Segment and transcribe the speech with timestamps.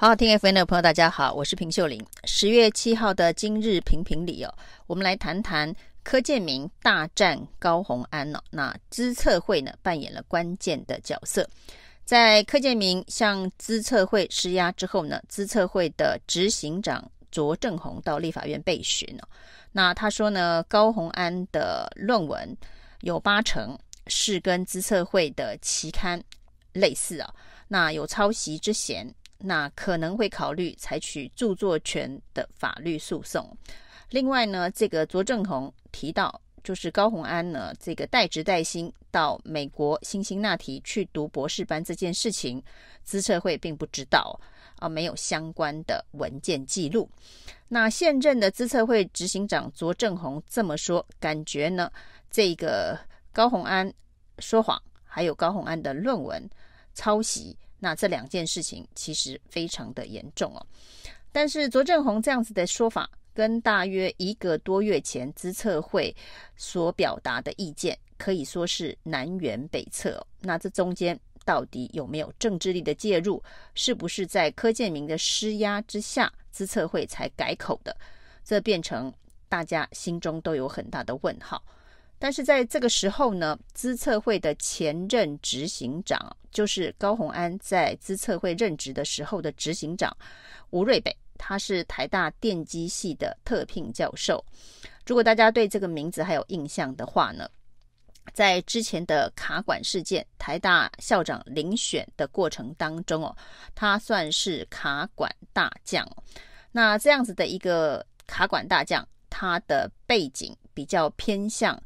[0.00, 2.00] 好，听 FM 的朋友，大家好，我是平秀玲。
[2.22, 4.54] 十月七号的今日评评理哦，
[4.86, 5.74] 我们来谈谈
[6.04, 8.38] 柯建铭大战高虹安哦。
[8.48, 11.50] 那资策会呢扮演了关键的角色，
[12.04, 19.28] 在柯建铭向资策会施压之后呢，资策会的执行长卓正宏到立法院被询哦。
[19.72, 22.56] 那他说呢，高虹安的论文
[23.00, 23.76] 有八成
[24.06, 26.22] 是跟资策会的期刊
[26.72, 27.34] 类似啊，
[27.66, 29.12] 那有抄袭之嫌。
[29.38, 33.56] 那可能会考虑采取著作权的法律诉讼。
[34.10, 42.62] 另外呢，这个卓正宏提到，就是高虹安呢，这个代职带薪到美国辛辛那提去读博士班这件事情，
[43.04, 44.40] 资策会并不知道
[44.76, 47.08] 啊，没有相关的文件记录。
[47.68, 51.90] 那现任的资策会执行长卓正宏这么说，感觉呢，
[52.30, 52.98] 这个
[53.32, 53.92] 高虹安
[54.38, 56.48] 说谎，还有高虹安的论文
[56.94, 57.56] 抄袭。
[57.78, 60.66] 那这两件事情其实非常的严重哦，
[61.30, 66.14] 但是卓正宏这样子的说法，跟大约一个多月前资策会
[66.56, 70.26] 所表达的意见，可以说是南辕北辙哦。
[70.40, 73.42] 那这中间到底有没有政治力的介入？
[73.74, 77.96] 是不是在柯建铭的施压之下，资策会才改口的？
[78.44, 79.12] 这变成
[79.48, 81.62] 大家心中都有很大的问号。
[82.18, 90.14] 但是在这个时候呢，资策会的前任执行长，就是高虹安在资策会任职的时候的执行长
[90.70, 94.44] 吴瑞北，他是台大电机系的特聘教授。
[95.06, 97.48] 如果大家对这个名字还有印象的话呢，
[98.34, 103.34] 在之前的卡管事件，台大校长遴选的过程当中哦，
[103.76, 106.04] 他算是卡管大将。
[106.72, 111.80] 那这样子的一个卡管大将，他的背景比较偏向。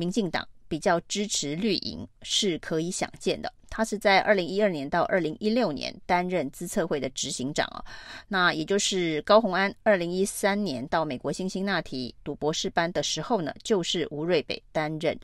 [0.00, 3.52] 民进党比较支持绿营是可以想见的。
[3.68, 7.84] 他是在二零一二年到二零一六年担任资策会的执行长啊，
[8.26, 15.16] 那也就是高虹安二零一三年到美国辛辛那提读博士班的时候呢，就是吴瑞北担任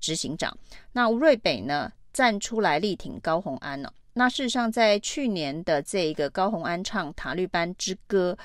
[0.00, 0.56] 执行长。
[0.92, 8.36] 那吴瑞北呢站出来力挺高虹安呢，那事实上在去年的这一个高虹安唱塔利班之歌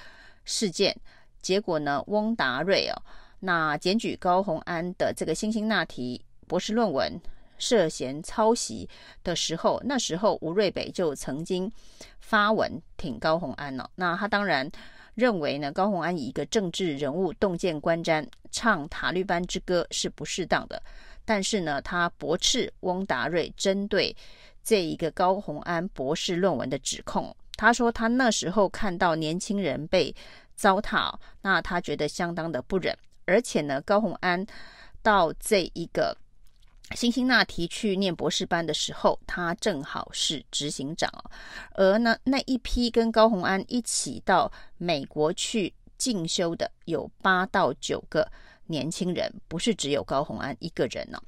[0.46, 0.96] 事件，
[1.42, 2.94] 结果呢，翁达瑞哦。
[3.40, 7.20] 那检举高虹安的这个辛辛那提博士论文
[7.58, 8.88] 涉嫌抄袭
[9.24, 11.72] 的时候，那时候吴瑞北就曾经
[12.20, 14.70] 发文挺高虹安了、那他当然
[15.16, 20.82] 认为呢，高虹安以一个政治人物洞见观瞻唱塔利班之歌是不适当的。
[21.26, 24.16] 但是呢，他驳斥翁达瑞针对
[24.64, 27.36] 这一个高虹安博士论文的指控。
[27.56, 30.16] 他说他那时候看到年轻人被
[30.56, 32.96] 糟蹋，那他觉得相当的不忍。
[33.28, 34.44] 而且呢，高红安
[35.04, 36.18] 到这一个
[36.96, 41.12] 辛辛那提去念博士班的时候，他正好是执行长。
[41.74, 48.32] 而呢，那一批跟高红安一起到美国去进修的有八到九个
[48.68, 51.22] 年轻人，不是只有高红安一个人呢。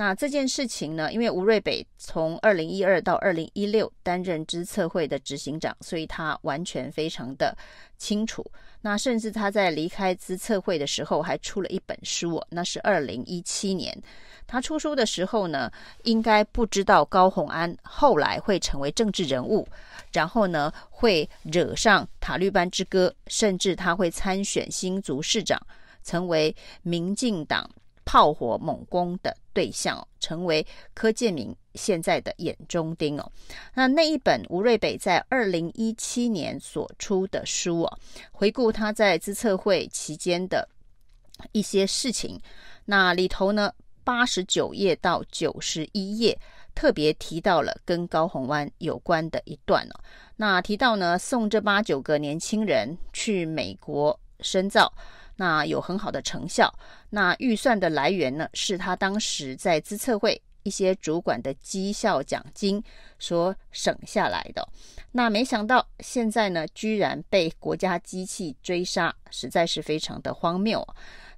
[0.00, 7.52] 那这件事情呢，因为吴瑞北从二零一二到二零一六担任资策会的执行长，所以他完全非常的
[7.96, 8.48] 清楚。
[8.82, 14.00] 那甚至他在离开资策会的时候，还出了一本书，那是二零一七年。
[14.46, 15.68] 他出书的时候呢，
[16.04, 19.66] 应该不知道高虹安后来会成为政治人物，
[20.12, 25.60] 然后呢会惹上塔利班之歌，甚至他会参选新竹市长，
[26.04, 27.68] 成为民进党。
[28.08, 33.32] 炮火猛攻的对象，成为柯建铭现在的眼中钉哦。
[33.74, 37.98] 那那一本吴瑞北在二零一七年所出的书哦，
[38.32, 40.66] 回顾他在资策会期间的
[41.52, 42.40] 一些事情，
[42.86, 43.70] 那里头呢，
[44.04, 46.40] 八十九页到九十一页
[46.74, 50.00] 特别提到了跟高虹安有关的一段哦。
[50.36, 54.90] 那提到呢，送这八九个年轻人去美国深造。
[55.40, 56.68] 那有很好的成效，
[57.10, 62.82] 那预算的来源呢，是他当时在资策会一些主管的绩效奖金
[63.20, 64.68] 所省下来的。
[65.12, 70.84] 那没想到现在呢，居然被国家机器追杀，实在是非常的荒谬。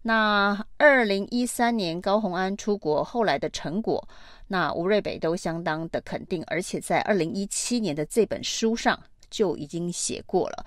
[0.01, 4.09] 那二零一三年高红安出国后来的成果，
[4.49, 8.99] 那吴瑞北都相当的肯定，而且在二零一七年的这本书上
[9.29, 10.65] 就已经写过了。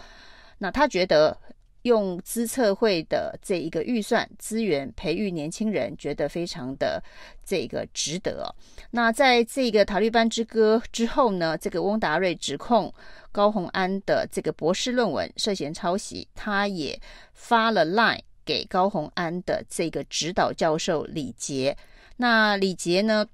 [0.59, 1.35] 那他觉得。
[1.83, 7.01] 用资策会的这一个预算资源培育年轻人，觉得非常的
[7.45, 8.53] 这个值得。
[8.91, 12.93] 那在这个塔利班之歌之后呢，这个翁达瑞指控
[13.31, 16.99] 高洪安的这个博士论文涉嫌抄袭，他也
[17.33, 21.75] 发了 line 给高洪安的这个指导教授李杰。
[22.17, 23.25] 那李杰呢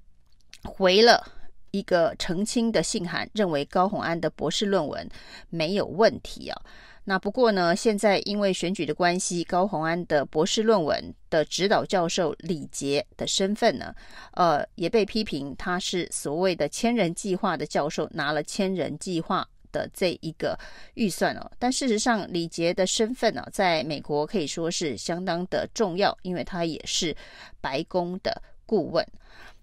[0.63, 1.23] 回了
[1.71, 5.07] 一个澄清的信函，认为高洪安的博士论文
[5.49, 6.59] 没有问题啊。
[7.09, 13.91] 那不过呢，现在因为选举的关系，高虹安的博士论文的指导教授李杰的身份呢，
[14.33, 20.55] 呃，也被批评他是所谓的千人计划的教授，拿了千人计划的这一个
[20.93, 21.51] 预算哦。
[21.57, 27.15] 但事实上，李杰的身份呢，在美国可以说是相当的重要，因为他也是
[27.59, 29.03] 白宫的顾问。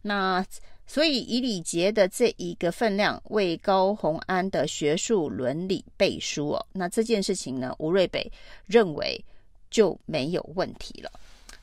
[0.02, 0.44] 那
[0.86, 8.30] 所以，以李杰的这一个分量为高虹安的学术伦理背书哦，那这件事情呢，吴瑞北
[8.66, 9.22] 认为
[9.70, 11.10] 就没有问题了。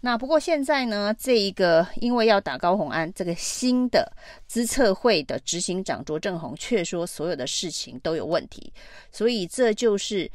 [0.02, 4.12] 那不过现在呢，这一个因为要打高虹安，这个新的
[4.46, 8.72] 资策会的执行长卓正宏却说所有的事情都有问题，
[9.12, 10.30] 所以这就是。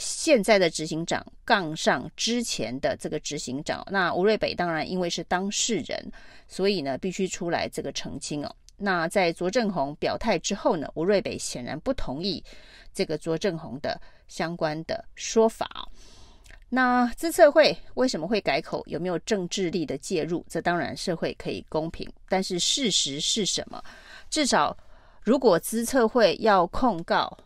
[0.00, 6.10] 现在的执行长杠上之前的这个执行长，那吴瑞北当然因为是当事人，
[6.48, 8.56] 所以呢必须出来这个澄清哦。
[8.78, 12.42] 那在卓正宏表态之后呢，吴瑞北显然不同意
[12.94, 15.68] 这个卓正宏的相关的说法。
[16.70, 18.82] 那资策会为什么会改口？
[18.86, 20.42] 有没有政治力的介入？
[20.48, 23.82] 这当然社会可以公平，但是事实是什么？
[24.30, 24.74] 至少
[25.22, 27.36] 如果资策会要控告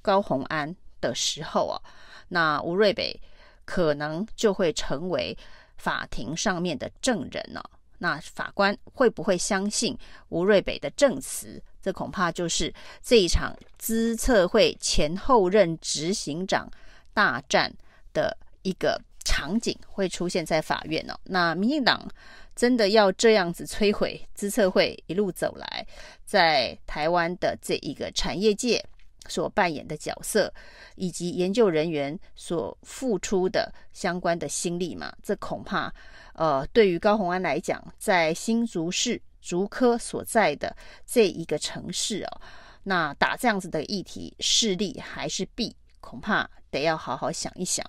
[0.00, 1.80] 高虹安的时候啊。
[2.28, 3.18] 那吴瑞北
[3.64, 5.36] 可能就会成为
[5.76, 7.70] 法庭上面的证人了。
[8.00, 9.96] 那法官会不会相信
[10.28, 11.60] 吴瑞北的证词？
[11.80, 12.72] 这恐怕就是
[13.02, 16.70] 这一场资策会前后任执行长
[17.14, 17.72] 大战
[18.12, 21.18] 的一个场景会出现在法院了。
[21.24, 22.06] 那民进党
[22.54, 25.86] 真的要这样子摧毁资策会一路走来
[26.24, 28.84] 在台湾的这一个产业界
[29.28, 30.52] 所扮演的角色，
[30.96, 35.92] 以及研究人员所付出的相关的心力嘛，这恐怕，
[36.32, 40.74] 呃，对于高虹安来讲，在新竹市竹科所在的
[41.06, 42.40] 这一个城市哦，
[42.82, 47.84] 那打这样子的议题，是利还是弊，恐怕得要好好想一想。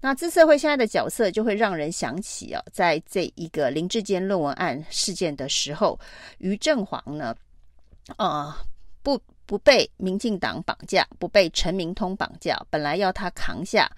[0.00, 5.98] 那资策会现在的角色，就会让人想起哦，在这一个林志坚论文案事件的时候，
[6.38, 7.34] 于正煌呢，
[8.18, 8.54] 呃，
[9.02, 9.20] 不。
[9.46, 13.90] 不被民进党绑架，不被陈明通绑架，本来要他扛下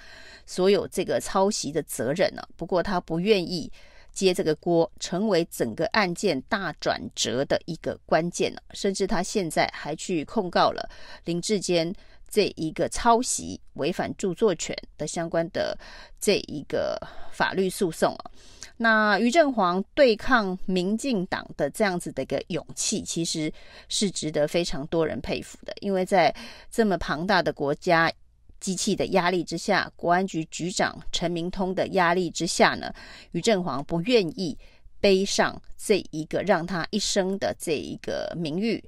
[0.44, 2.43] 所有这个抄袭的责任呢。
[2.56, 3.70] 不过他不愿意
[4.12, 8.60] 接这个锅，成为整个案件大转折的一个关键呢。
[8.72, 10.88] 甚至他现在还去控告了
[11.25, 11.94] 林志坚
[12.28, 15.78] 这一个抄袭、违反著作权的相关的
[16.20, 16.99] 这一个
[17.31, 18.31] 法律诉讼啊。
[18.78, 23.52] 那于正煌对抗民进党的这样子的一个勇气，其实
[23.88, 25.73] 是值得非常多人佩服的。
[25.81, 26.34] 因为在
[26.70, 28.12] 这么庞大的国家
[28.61, 32.93] 机器的压力之下，国安局局长陈明通的压力之下呢，
[33.32, 34.58] 于正煌不愿意
[35.00, 38.84] 背上这一个让他一生的这一个名誉，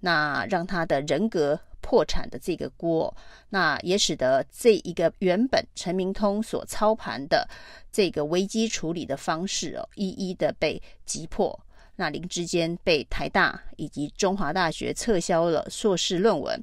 [0.00, 1.58] 那让他的人格。
[1.82, 3.14] 破产的这个锅，
[3.50, 7.46] 那也使得这一个原本陈明通所操盘的
[7.92, 11.60] 这个危机处理的方式哦，一一的被击破。
[11.94, 16.58] 那林之间被台大以及中华大学撤销了硕士论文，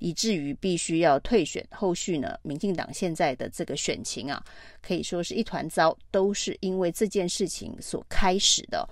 [0.00, 1.64] 以至于必须要退选。
[1.70, 4.42] 后续呢，民进党现在的这个选情啊，
[4.82, 8.86] 可以说是一团糟，都是因为这件事情所开始的。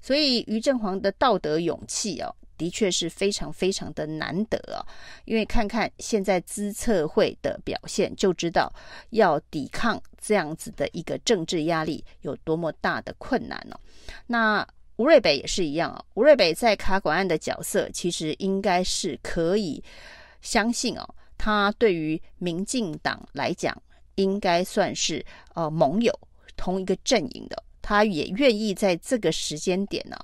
[0.00, 2.34] 所以于正煌的道德勇气哦。
[2.56, 4.84] 的确是非常非常的难得啊，
[5.24, 8.72] 因为看看现在资策会的表现，就知道
[9.10, 13.78] 要抵抗这样子的一个政治压力有多么大的困难了。
[14.26, 19.82] 那吴瑞北也是一样啊，吴瑞北在卡管案的角色，其实应该是可以
[20.40, 23.76] 相信哦，他对于民进党来讲，
[24.14, 26.16] 应该算是呃盟友
[26.56, 30.16] 同一个阵营的，他也愿意在这个时间点呢，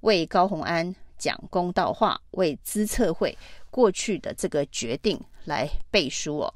[0.00, 0.94] 为高虹安。
[1.18, 3.36] 讲公道话，为资策会
[3.70, 6.54] 过去的这个决定来背书哦。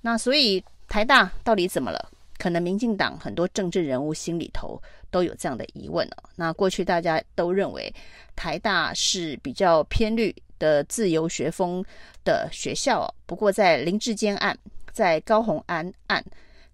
[0.00, 2.10] 那所以台大到底怎么了？
[2.38, 6.22] 可能民进党很多政治人物心里头都有这样的疑问哦。
[6.36, 7.92] 那过去大家都认为
[8.36, 11.84] 台大是比较偏绿的自由学风
[12.24, 13.14] 的学校哦。
[13.26, 14.56] 不过在林志坚案，
[14.92, 16.24] 在高虹安案，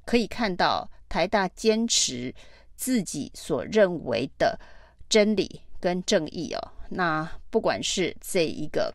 [0.04, 2.34] 可以看到台大坚持
[2.76, 4.60] 自己所认为的
[5.08, 6.60] 真理跟正义哦。
[6.96, 8.94] 那不管是这一个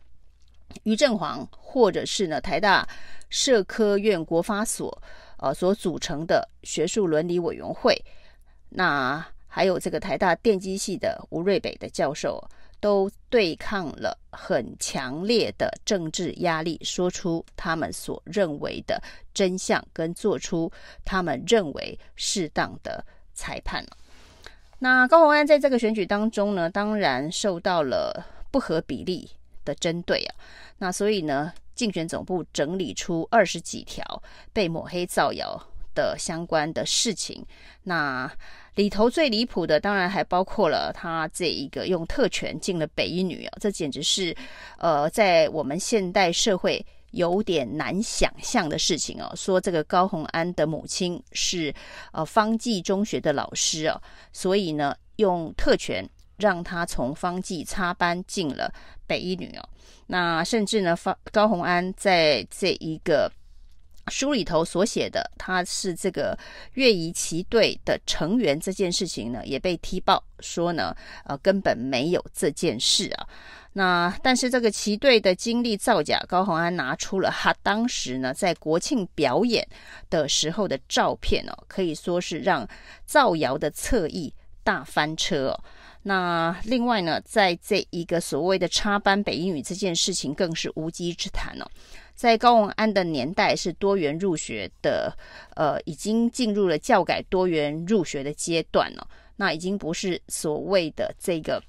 [0.84, 2.88] 于正煌，或者是呢台大
[3.28, 5.02] 社科院国发所
[5.36, 8.02] 呃所组成的学术伦理委员会，
[8.70, 12.42] 那还有这个台大电机系的吴瑞北的教授，
[12.80, 19.02] 都对抗了很强烈的政治压力，说出他们所认为的
[19.34, 20.72] 真相，跟做出
[21.04, 23.04] 他们认为适当的
[23.34, 23.96] 裁判了。
[24.82, 29.30] 那高虹安在这个选举当中呢，当然受到了不合比例
[29.64, 30.34] 的针对啊。
[30.78, 34.22] 那所以呢，竞选总部整理出二十几条
[34.54, 35.62] 被抹黑造谣
[35.94, 37.44] 的相关的事情。
[37.82, 38.30] 那
[38.74, 44.34] 里头最离谱的，当然还包括了他这一个用特权进了北一女啊，这简直是
[44.78, 49.32] 呃，在我们现代社会有点难想象的事情哦。
[49.36, 51.74] 说这个高红安的母亲是
[52.12, 54.00] 呃方济中学的老师哦，
[54.32, 58.72] 所以呢，用特权让他从方济插班进了
[59.06, 59.68] 北一女哦。
[60.06, 63.30] 那甚至呢，方高红安在这一个。
[64.10, 66.36] 书里头所写的，他是这个
[66.74, 73.28] 乐仪旗队的成员这件事情呢，也被踢爆说呢，呃，根本没有这件事啊。
[73.72, 79.64] 那但是这个旗队的经历造假，高虹安拿出了他当时呢在国庆表演
[80.10, 82.68] 的时候的照片哦，可以说是让
[83.06, 85.64] 造谣的侧翼大翻车哦。
[86.02, 91.66] 那另外呢，在这一个所谓的插班北英语这件事情，更是无稽之谈哦。
[92.14, 95.14] 在高文安的年代是多元入学的，
[95.56, 99.06] 呃，已经进入了教改多元入学的阶段了。
[99.36, 101.62] 那已经不是所谓的这个，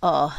[0.00, 0.30] 呃，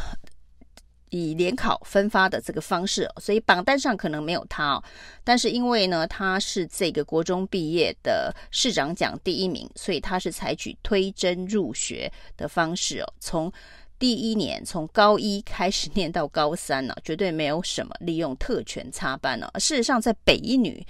[1.09, 4.83] 以联考分发的这个方式，所以榜单上可能没有他哦。
[5.23, 13.51] 但是因为呢，他是这个国中毕业的市长奖第一名，所以他是采取推甄入学的方式哦，从。
[13.99, 20.87] 第一年从高一开始念到高三呢、啊，绝对没有什么利用特权插班呢、事实上，在北一女，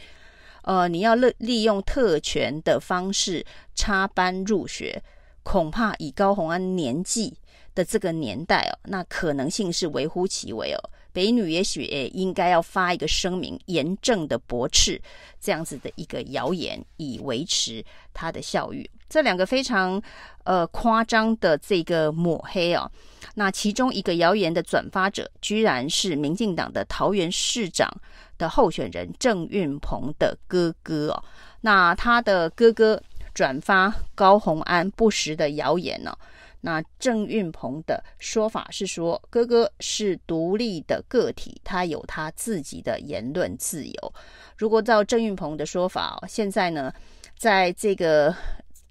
[0.62, 5.02] 呃，你要利利用特权的方式插班入学，
[5.42, 7.36] 恐怕以高虹安年纪
[7.76, 10.90] 的这个年代哦，那可能性是微乎其微哦。
[11.12, 15.02] 北女也许也应该要发一个声明，严正的驳斥
[15.42, 17.84] 这样子的一个谣言，以维持
[18.14, 18.90] 他的校誉。
[19.10, 20.00] 这两个非常
[20.44, 22.90] 呃夸张的这个抹黑哦，
[23.34, 27.92] 那其中一个谣言的转发者，居然是民进党的桃园市长
[28.38, 31.24] 的候选人郑运鹏的哥哥哦。
[31.62, 33.02] 那他的哥哥
[33.34, 36.16] 转发高虹安不实的谣言呢、
[36.62, 44.14] 那郑运鹏的说法是说，哥哥是独立的个体，他有他自己的言论自由。
[44.58, 46.94] 如果照郑运鹏的说法，现在呢，
[47.38, 48.36] 在这个。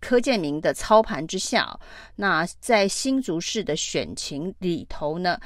[0.01, 1.77] 柯建明的操盘之下，
[2.15, 5.37] 那在新竹市的选情里头呢，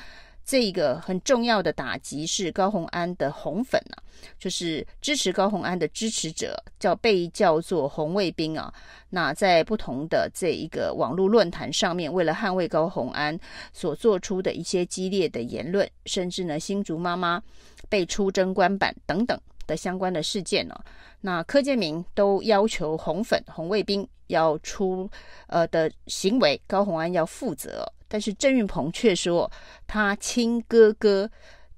[0.53, 3.97] 这一个很重要的打击是高虹安的红粉啊，
[4.39, 8.71] 就是支持高虹安的支持者叫被叫做红卫兵啊。
[9.09, 13.41] 那在不同的这一个网络论坛上面，为了捍卫高虹安
[13.73, 17.43] 所做出的一些激烈的言论，甚至呢新竹妈妈
[17.89, 20.79] 被出征官版等等的相关的事件呢，
[21.23, 24.07] 那柯建铭都要求红粉红卫兵。
[24.29, 25.11] 要出
[25.47, 27.87] 呃的行为，高虹安要负责。
[28.13, 29.51] 但是郑运鹏却说，
[29.87, 31.27] 他亲哥哥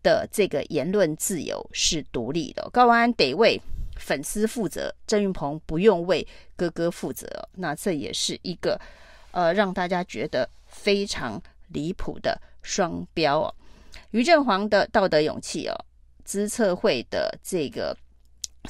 [0.02, 2.68] 的这个言论自由是独立的。
[2.72, 3.56] 高安得为
[3.96, 6.26] 粉丝负责，郑运鹏不用为
[6.56, 7.48] 哥哥负责。
[7.52, 8.76] 那这也是一个
[9.30, 13.54] 呃让大家觉得非常离谱的双标哦。
[14.10, 15.84] 于振煌的道德勇气哦，
[16.24, 17.96] 资策会的这个。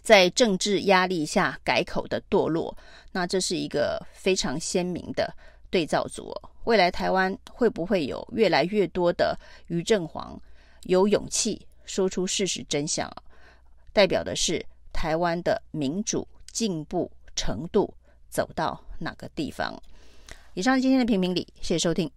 [0.03, 2.77] 在政治压力下改口的堕落，
[3.13, 5.33] 那这是一个非常鲜明的
[5.75, 6.33] 对照组。
[6.63, 10.41] 未来台湾会不会有越来越多的于正煌
[10.85, 13.17] 有勇气说出事实真相啊？
[13.93, 17.93] 代表的是台湾的民主进步程度
[18.31, 19.75] 走到哪个地方？
[20.55, 22.09] 以上今天的评评理，谢谢收听。